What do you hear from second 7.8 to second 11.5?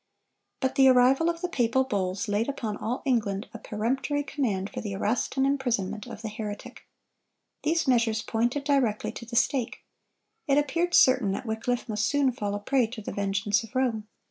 measures pointed directly to the stake. It appeared certain that